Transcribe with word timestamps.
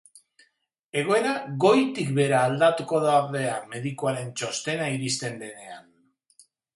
Egoera 1.01 1.33
goitik 1.65 2.07
behera 2.19 2.39
aldatuko 2.45 3.01
da 3.03 3.11
ordea, 3.25 3.53
medikuaren 3.75 4.31
txostena 4.41 4.89
iristen 4.95 5.37
denean. 5.45 5.85